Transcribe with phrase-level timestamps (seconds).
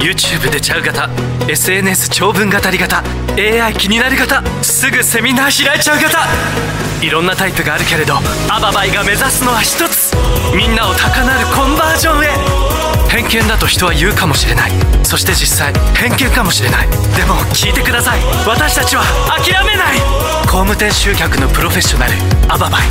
[0.00, 1.10] YouTube でちゃう型
[1.46, 3.04] SNS 長文語り型
[3.36, 6.26] AI 気になる型すぐセミナー開いちゃう型。
[7.04, 8.14] いろんなタイプがあるけれど
[8.48, 10.16] アババイが目指すのは一つ。
[10.56, 12.28] みんなを高鳴るコンバージョンへ。
[13.10, 14.70] 偏見だと人は言うかもしれない。
[15.04, 16.88] そして実際偏見かもしれない。
[16.88, 18.20] でも聞いてください。
[18.48, 19.02] 私たちは
[19.36, 20.00] 諦めない。
[20.48, 22.12] 工務店集客のプロフェッショナル
[22.48, 22.82] アババイ。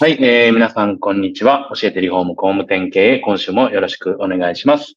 [0.00, 1.70] はい、えー、皆さん、こんにちは。
[1.78, 4.94] 教えてリフォーム工務店経営、今週もよろしくお願いします。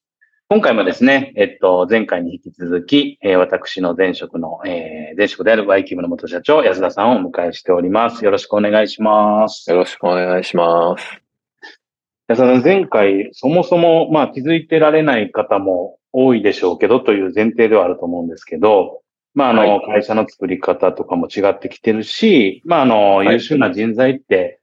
[0.48, 8.24] 今回もですね、えっと、前回に引き続き、えー、私の前職の、えー、前職である Y キムの元社長、安田さんをお迎えしております。
[8.24, 9.68] よろしくお願いします。
[9.72, 11.04] よろしくお願いします。
[12.28, 19.02] 安田さん、前回、そもそも、まあ、気づいてられない方も多いでしょうけど、という前提ではあると思うんですけど、
[19.34, 24.60] まあ、あの、はい会社の作り方とかも違ってきてるし、まあ、あの、い優秀な人材って、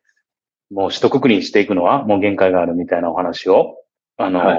[0.71, 3.82] もう一括りにしていくのはもう限界があるみたいなお話を、
[4.25, 4.59] あの、はい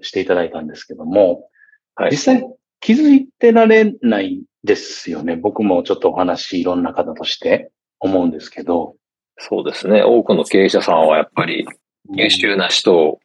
[0.00, 1.48] していただいたんですけども、
[1.96, 2.44] はい実際
[2.80, 5.36] 気づいてられないですよね。
[5.36, 8.94] 僕もちょっとお話いろんな方として思うんですけど。
[9.38, 10.02] そうですね。
[10.02, 11.66] 多くの経営者さんはやっぱり
[12.12, 13.20] 優秀な人を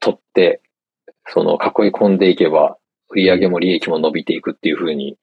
[0.00, 0.60] 取って、
[1.28, 2.76] その囲い込んでいけば、
[3.10, 5.18] 売り上げも利益も伸びていくっていうふうに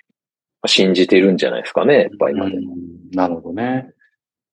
[0.68, 2.58] 信じてるんじゃないですかね、やっぱり今で。
[2.58, 3.92] うんなるほどね。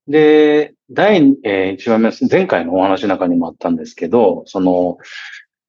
[0.09, 4.99] で、第、えー一番目、前回のお話の中にもあったんですけど、その、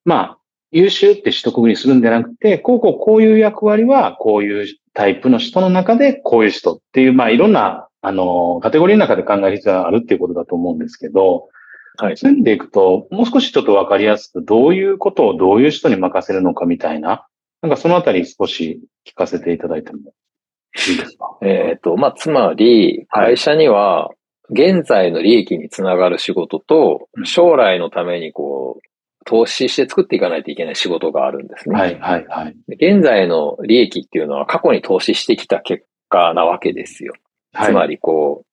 [0.06, 0.38] まあ、
[0.72, 11.50] 優秀って一括りにするんじゃなくて、こうこうこういう役割はこういうタイプの人の中でこういう人っていう、まあいろんな、あの、カテゴリーの中で考える必要があるっていうことだと思うんですけど、
[11.98, 12.18] はい。
[12.18, 17.26] そういう意味でいくと、もう少しちょっとわかりやすく、どういうことをどういう人に任せるのかみたいな、
[17.64, 21.38] なんかそのあたり少し聞かせていただいてもいいですか？
[21.42, 24.12] えっ、と、まあ、つまり、はい会社には、
[24.50, 28.88] 現在の利益につながる仕事とう、ん将来のためにこう、
[29.26, 31.76] 投資して作っていかないといけない仕事があるんですね。
[31.78, 32.56] はい、はい、はい。
[32.68, 37.14] で現在の利益っていうのは過去に投資してきた結果なわけですよ。
[37.54, 38.48] はいつまりこう、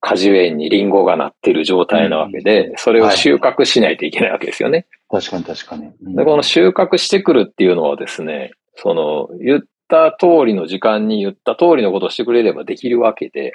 [0.00, 4.86] 果樹園にリンゴがなってる状態なわけで、それを収穫しないといけないわけですよね。
[5.08, 5.86] 確かに確かに。
[5.86, 13.54] うんで、この収穫してくるっていうのはですね、その、言った通りの時間に言った通りのことをしてくれればできるわけで、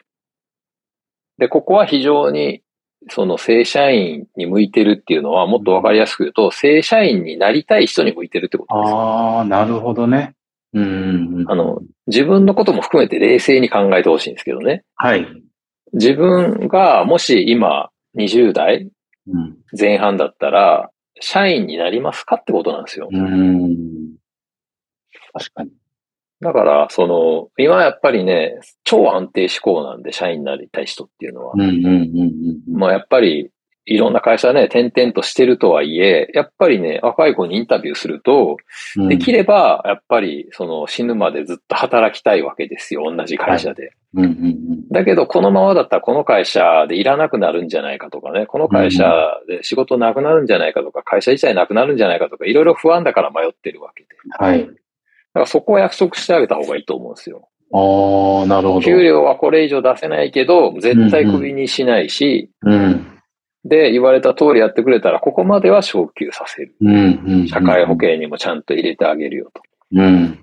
[1.39, 2.61] で、ここは非常に、
[3.07, 8.99] その正社員に向いてるっていうのは、もっとわかりやすく言うと、正社員になりたい人に向いてるってことですよ。
[8.99, 10.35] ああ、なるほどね。
[10.73, 11.45] うん。
[11.47, 14.83] あの、自分のことも含めて冷静に考えてほしいんですけどね。
[14.95, 15.25] はい。
[15.93, 18.87] 自分がもし今20代
[19.27, 19.57] うん。
[19.79, 20.89] 前半だったら、
[21.21, 23.09] 社員になりますかってことなんですよ。
[23.11, 24.15] うん。
[25.33, 25.71] 確かに。
[26.41, 31.53] だから、その、今やっぱりね、超安定志向なんで、社員になりたい人っていうのは。
[31.55, 32.77] うん、うん、うん、うん。
[32.77, 33.51] まあやっぱり、
[33.89, 38.57] いろんな会社ね、転々としてるとはいえ、やっぱりね、若い子にインタビューすると、
[38.97, 43.91] うんできれば、やっぱり、その、死ぬまでずっと働きたいわけですよ、同じ会社で。
[44.13, 44.87] うん、うん、うん。
[44.91, 49.03] だけど、このままだったらこの会社でいらなくなるんじゃないかとかね、この会社
[49.47, 54.09] で仕事なくなるんじゃないかとか、会社自体なくなるんじゃないかとか、いろいろ不安だから迷ってるわけで。
[54.37, 54.69] はい。
[55.39, 57.47] だからそこを約束してあげた方がいいと思うんですよ。
[57.71, 58.81] ああ、なるほど。
[58.81, 63.07] 給料はこれ以上出せないけど、絶対クビにしないし、うん。
[63.63, 66.75] で、言われた通りやってくれたら、ここまでは昇給させる。
[66.81, 67.47] うん、うん。
[67.47, 69.61] 社会保険にもちゃんと入れてあげるよと。
[69.93, 70.39] うん。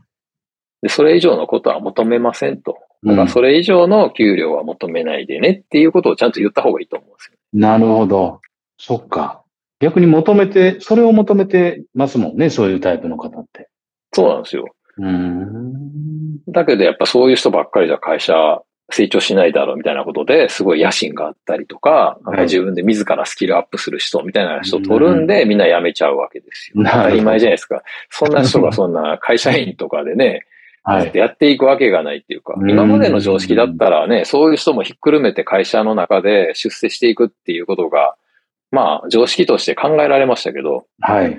[0.81, 2.73] で、それ以上のことは求めませんと。
[2.73, 2.77] うん
[3.11, 7.37] だからそれ以上の給料は求めないでねっていうことをちゃんと言った方がいいと思うんですよ。
[7.53, 8.41] なるほど。
[8.79, 9.45] そっか。
[9.79, 13.69] 逆に求めて、それを求めてますもんね、そういうタイプの方って。
[14.13, 14.76] そうなんですよ。
[14.99, 16.41] うーん。
[16.49, 26.83] だけどやっぱそういう人ばっかりじゃ会社成長しないだろうみたいなことですごい野心があったりとか、なんか自分で自らスキルアップする人みたいな人を取るんで、みんな辞めちゃうわけですよ。
[26.87, 27.83] 当たり前じゃないですか。
[28.11, 30.43] そんな人がそんな会社員とかでね、
[30.85, 31.11] はい。
[31.15, 38.15] やっていくわけがないっていうか、うん今までの常識だったらね、そういう人もひっくるめて会社の中で出世していくっていうことが、
[38.71, 41.39] まあ常識として考えられましたけど、はい。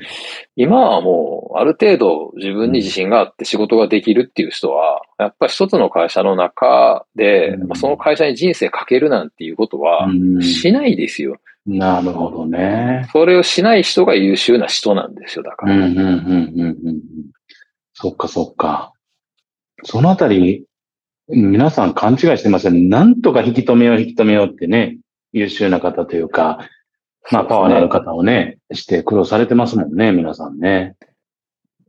[0.55, 11.37] 今はもうある程度自分に自信があって仕事ができるっていう人は、やっぱり一つの会社の中で、うんまあその会社に人生かけるなんていうことはうんしないですよ。
[11.65, 13.07] なるほどね。
[13.11, 15.75] それをしない人が優秀な人なんですよ、だから。
[15.75, 17.01] うん、うん、うん、うん、うん。
[17.93, 18.93] そっか、そっか。
[19.83, 20.65] そのあたり、
[21.27, 22.81] 皆さん勘違いしてますよね。
[22.81, 24.97] なんとか引き止めよう、引き止めようってね、
[25.33, 26.59] 優秀な方というか、
[27.31, 30.95] まあ、パワーのある方をね、して苦労されてますもんね、皆さんね。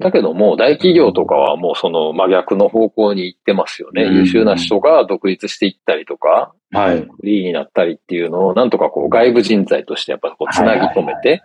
[0.01, 4.05] だけども、大企業とかはもうその真逆の方向に行ってますよね。
[4.05, 7.01] うん優秀な人が独立していったりとか、はい。
[7.01, 11.43] フリーになったりっていうのを、なんとかこう外部人材としてやっぱこうつなぎ止めて、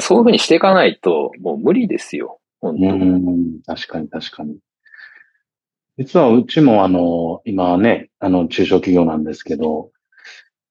[0.00, 2.38] そういうふうにしていかないともう無理ですよ。
[2.60, 3.04] 本う当に。
[3.06, 4.56] ん、確かに確かに。
[5.98, 9.90] 実はうちもあの、今はね、あの、中小企業なんですけど、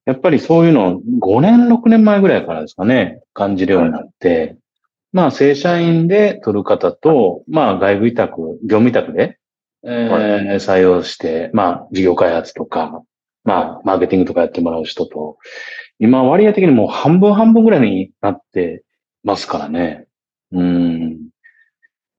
[0.05, 4.57] やっぱりそういうのを5年、6年前ぐらいからですかね、感じるようになって、
[5.13, 9.37] まあ正社員で取る方と、まあ外部委託、業務委託で、
[9.83, 13.03] えー採用して、まあ事業開発とか、
[13.43, 15.37] まあマーケティングとかやってもらう人と、
[15.99, 18.83] 今割合的にもう半分半分ぐらいになって
[19.23, 20.07] ますからね。
[20.51, 21.29] うん。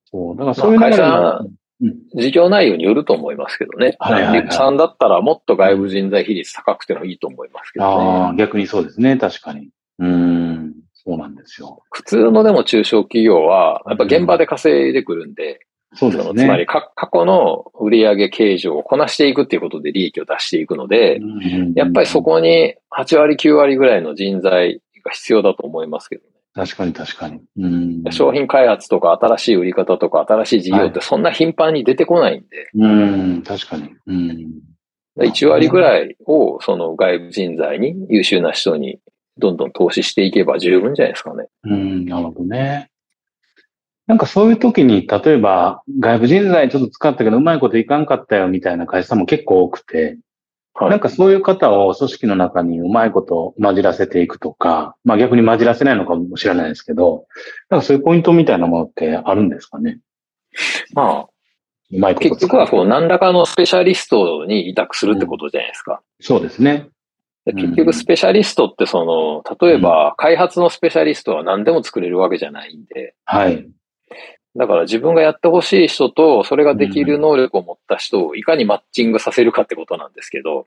[0.05, 0.37] そう。
[0.37, 1.49] だからそういうまあ流れ会
[2.14, 3.96] 事業内容によると思いますけどね。
[3.99, 8.38] はいはいはいさんだったらもっと外部人材比率高くてもいいと思いますけどああ、ね。
[8.38, 9.17] 逆にそうですね。
[9.17, 9.70] 確かに。
[9.99, 10.75] うん。
[10.93, 11.82] そうなんですよ。
[11.90, 16.44] 普通のでも中小企業は、やっぱ現場で稼いでくるんで、そうですね。
[16.44, 26.31] つまりか過去の売上計上をこなしていくっていうことで利益を出していくので、うんやっぱりそこに8割9割ぐらいの人材が必要だと思いますけどね。
[26.54, 27.40] 確かに確かに。
[27.56, 28.04] うん。
[28.10, 33.90] 商品開発とか新しい売り方とか新しい事業ってそんな頻繁に出てこないんで、うん、確かに。
[34.06, 34.52] うん。
[35.19, 38.99] 1割ぐらいをその外部人材に優秀な人に
[39.38, 41.46] どんどん投資していけば十分じゃないですかね。
[41.64, 42.90] うん、なるほどね。
[44.06, 50.19] なんかそういう時に、例えば外部人材ちょっと使ったけどうまいこといかんかったよみたいな会社さんも結構多くて、
[50.74, 50.90] はい。
[50.90, 57.26] なんかそういう方を組織の中にうまいこと混じらせていくとか、まあ逆に混じらせないのかもしれないですけど、
[57.69, 60.00] なんかそういうポイントみたいなものってあるんですかね？
[60.94, 61.28] まあ、
[61.90, 66.02] うまいこと結局はこう何らかのスペシャリストに委託するってことじゃないですか。
[66.20, 66.88] そうですね。
[67.44, 73.69] で結局スペシャリストってその、例えば開発のスペシャリストは何でも作れるわけじゃないんで、はい。
[74.54, 80.66] だから自分がやってほしい人と、それができる能力を持った人をいかにマッチングさせるかってことなんですけど、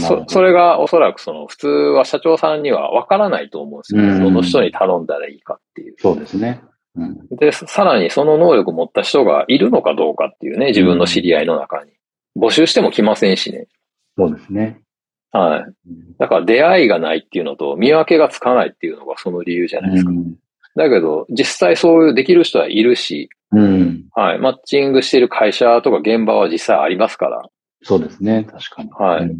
[0.00, 4.02] そどそれがおそらくその普通は社長さんには分からないと思うんですよ。
[4.02, 5.94] うんどの人に頼んだらいいかっていう。
[5.98, 6.62] そうですね。
[6.96, 7.26] うん。
[7.30, 11.92] で、さらにその能力を持った人がいるのかどうかっていうね、自分の知り合いの中に。
[12.36, 13.68] 募集しても来ませんしね。
[14.18, 14.80] そうですね。
[15.32, 15.60] はい。
[15.60, 20.12] うんだから出会いがないっていうのと見分けがつかないっていうのがその理由じゃないですか。
[20.76, 24.06] だけど、実際そういうできる人はいるし、うん。
[24.12, 24.38] はい。
[24.38, 27.42] マッチングしている会社とか現場は実際ありますから。
[27.82, 28.44] そうですね。
[28.44, 28.90] 確かに。
[28.90, 29.38] はいうん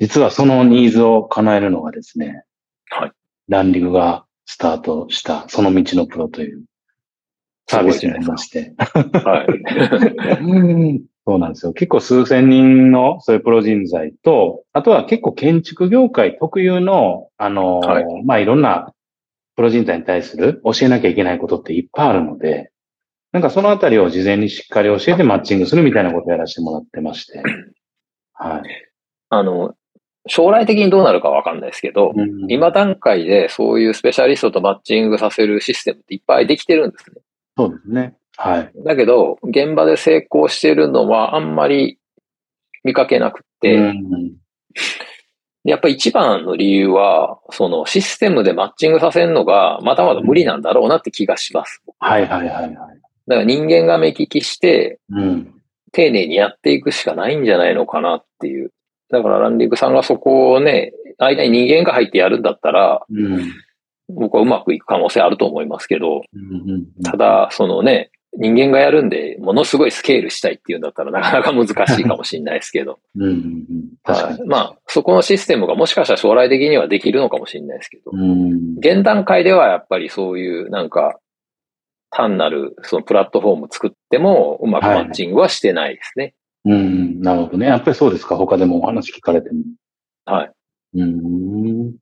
[0.00, 2.42] 実はそのニーズを叶えるのがですね。
[2.88, 3.12] はい。
[3.48, 6.64] ランディングがスタートした、その道のプロという
[7.68, 8.74] サービスになりまして。
[8.78, 11.06] はい。
[11.26, 11.74] そうなんですよ。
[11.74, 18.94] 結構数千人のそういうプロ人材と、あとは結構建築業界特有の、あの、はいまあいろんな
[19.60, 22.72] プロ人材に対する教えなきゃいけないことっていっぱいあるので、
[23.30, 27.42] なんかそのあたりを事前にしっかり教えてマッチングするみたいなことをやらせてもらってまして。
[28.32, 28.62] はい。
[29.28, 29.74] あの、
[30.26, 37.20] 将来的にどうなるかわかんないですけど、うん今段階でそういうスペシャリストとマッチングさせるシステムっていっぱいできてるんですね。
[37.58, 38.14] そうですね。
[38.38, 38.72] はい。
[38.82, 41.98] だけど、現場で成功してるのはあんまり
[42.82, 44.32] 見かけなくて、うん
[45.64, 51.82] やっぱり一番の理由は、そのシステムでマッチングさせるのがまだまだ無理なんだろうなって気がします。
[51.98, 52.74] はいはいはいはい。
[52.74, 55.54] だから人間が目利きして、うん。
[55.92, 58.72] 丁寧にやっていくしかないんじゃないのかなっていう。
[59.10, 63.52] だからランディングさんがそこをね、間に人間が入ってやるんだったら、うん。
[64.08, 73.00] 僕はうまくいく可能性あると思いますけど、うんうんただ、そのね、人間がやるんで、ものすごいスケールしたいっていうんだったらなかなか難しいかもしれないですけど。
[73.16, 73.90] うんうんうん。
[74.04, 78.76] はいまあ、そこのシステムがもしかしたら将来的にはできるのかもしれないですけど、うん。
[78.78, 81.18] 現段階ではやっぱりそういうなんか、
[82.10, 86.34] 単なるそのプラットフォーム作ってもうまくマッチングはしてないですね。
[86.64, 87.66] うん、なるほどね。
[87.66, 88.36] やっぱりそうですか。
[88.36, 89.62] 他でもお話聞かれても。
[90.24, 90.52] はい。
[90.94, 91.94] うん。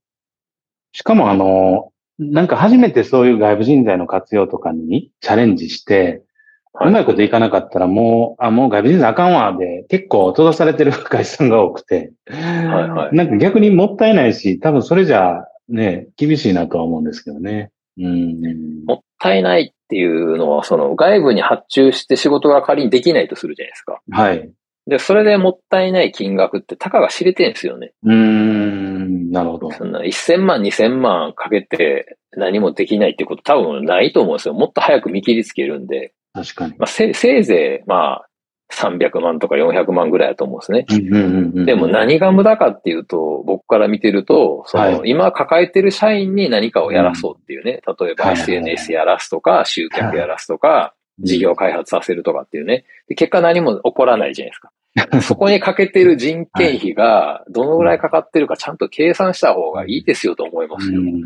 [0.92, 6.24] しかもあの、なんか初めてそういう外部人材の活用とかにチャレンジして、
[6.72, 17.70] はいうまいこといかなかったらもう、あ、もう外部人材あかんわで、結構閉ざされてる会社さんが多くて、はいはいなんか逆にもったいないし、多分それじゃね、厳しいなとは思うんですけどね。
[17.98, 18.84] うん。
[18.86, 24.00] もったいないっていうのは、その外部に発注して仕事が仮にできないとするじゃないですか。
[24.10, 24.50] はい。
[24.88, 27.92] で、それでもったいない金額ってたかが知れてるんですよね。
[28.04, 29.70] うーん、なるほど。
[29.70, 34.54] そんな1000万、2000万かけて何もできないってこと多分ないと思うんですよ。
[34.54, 36.14] もっと早く見切りつけるんで。
[36.32, 36.74] 確かに。
[36.78, 38.28] まあ、せせいぜい、まあ、
[38.72, 40.86] 300万とか400万ぐらいだと思うんですね。
[40.88, 52.84] うんうんうんうんでも何が無駄かっていうと、僕から見てると、その、はい今抱えてる社員に何かをやらそうっていうね、例えばはい SNS やらすとか、集客やらすとか、事業開発させるとかっていうね。
[53.08, 54.70] で結果何も起こらないじゃないですか。
[55.22, 61.00] そこにかけてる人件費がどのぐらいかかってるかちゃんと計算した方がいいですよと思いますよ。
[61.00, 61.22] うん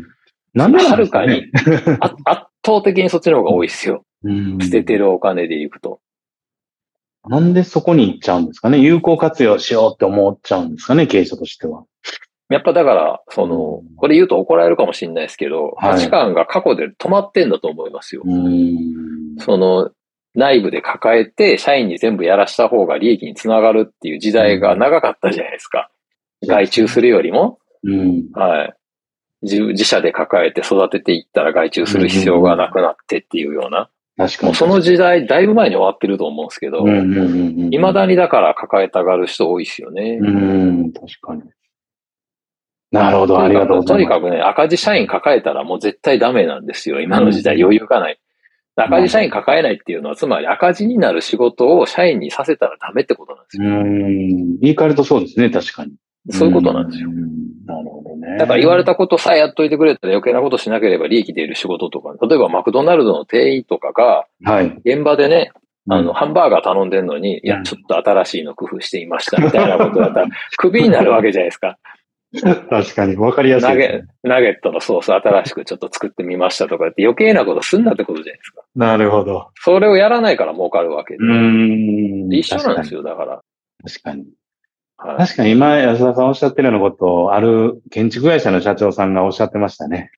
[0.53, 1.45] なんではるかに。
[1.99, 4.05] あ 圧倒的にそっちの方が多いですよ。
[4.23, 5.99] うん捨ててるお金でいくと。
[7.27, 11.85] なんでそこに行っちゃうんですかね有効活用しようって思っちゃうんですかね経営者としては。
[12.49, 18.21] やっぱだから、そのうん、これ言うと怒られるかもしれないですけど、はい価値観が過去で止まってんだと思いますよ。
[18.25, 19.37] うん。
[19.39, 19.89] その、
[20.35, 25.89] 内部で抱えて、社員に全部やらした方が利益につながるっていう時代が長かったじゃないですか。
[26.45, 28.29] 外注するよりも、うん。
[28.33, 28.73] はい。
[29.43, 33.89] 自自社で抱えて育てていったら外注する必要がなくなってっていうような。
[34.17, 34.55] 確かに。
[34.55, 37.69] その時代、だいぶ前に終わってると思うんですけどうん、うんうんうん。
[37.71, 40.19] 未だにだから抱えたがる人多いですよね。
[40.21, 41.43] うん、確かに。
[42.91, 44.07] なるほど、ありがとうございます。
[44.07, 47.01] とにかくね、赤字社員抱えたらもう絶対ダメなんですよ。
[47.01, 48.19] 今の時代余裕がない。
[48.75, 53.71] 赤字社員抱えないっていうのは、つまり赤字になる仕事を社員にさせたらダメってことなんですうよ。
[53.71, 54.59] ん。
[54.59, 55.93] 言い換えるとそうですね、確かに。
[56.31, 57.09] そういうことなんですよ。
[57.09, 57.65] うん。
[57.65, 58.37] なるほどね。
[58.37, 64.65] だから言われたことさえやっといてくれたら余計なことしなければ利益出る仕事とか、例えばマクドナルドの店員とかが、はい。
[64.85, 65.51] 現場でね、
[65.89, 70.27] あの、うんハンバーガー頼んでんのに、いうや、んちょっと新しいの工夫していましたみたいなことだったら、
[70.57, 71.77] クビになるわけじゃないですか。
[72.69, 78.63] 確かに、わかりやすいね、ゲナゲットのソース新しくちょっと作ってみましたとかって余計なことすんなってことじゃないですか。
[78.75, 79.49] なるほど。
[79.55, 81.19] それをやらないから儲かるわけで。
[81.23, 82.33] うん。
[82.33, 83.41] 一緒なんですよ、だから。
[83.85, 84.25] 確かに。
[84.97, 90.09] はい、確かに今、安田さんおっしゃってるようなことを、ある建築会社の社長さんがおっしゃってましたね。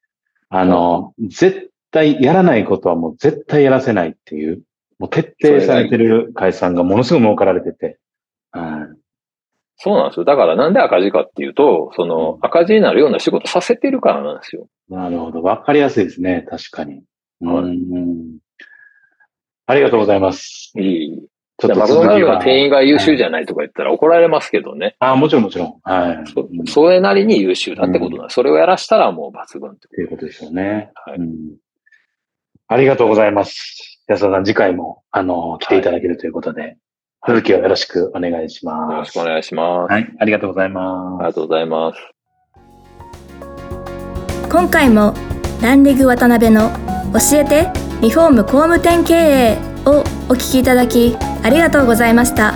[0.47, 4.61] あの、絶対やらないことはもう絶対やらせないっていう、
[4.99, 7.99] もう徹底されてる会社さんがものすごく儲かられてて。
[8.53, 8.97] うん
[9.77, 10.25] そうなんですよ。
[10.25, 14.67] だからなんで赤字かっていうと、その赤字になるような仕事させてるからなんですよ。
[14.89, 15.41] なるほど。
[15.43, 16.45] わかりやすいですね。
[16.49, 17.03] 確かに。
[17.41, 18.37] はいうん
[19.67, 20.71] ありがとうございます。
[20.77, 21.27] いい。
[21.57, 24.95] ちょっとマクドナルドはの店員が優秀じゃないとか言ったら怒られますけどね。
[24.99, 25.73] あ、もちろんもちろん。
[25.81, 26.31] はい。
[26.31, 28.35] そうんそれなりに優秀だってことなんです。
[28.35, 30.91] それをやらしたらもう抜群ってということですよね。
[30.93, 31.57] はいうん
[32.67, 34.01] ありがとうございます。
[34.07, 36.77] 安田さん、次回も、あの、来ていただけるということで、
[37.27, 38.91] 続きをよろしくお願いします。
[38.91, 39.91] よろしくお願いします。
[39.91, 41.21] はい、ありがとうございあます。
[41.21, 41.99] りがとうございます。
[44.49, 45.13] 今回も
[45.61, 46.69] ランリグ渡辺の
[47.13, 47.67] 教えて
[48.01, 52.53] リフォーム工務店経営をお聞きいただきありがとうございました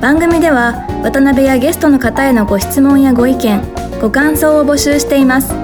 [0.00, 3.62] 番組では渡辺やゲストの方へのご質問やご意見
[4.00, 5.56] ご感想を募集していますウ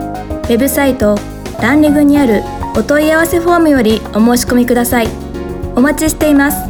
[0.46, 1.16] ェブサイト
[1.60, 2.42] ランリグにある
[2.76, 5.08] お問い合わせフォームよりお申し込みください
[5.76, 6.69] お待ちしています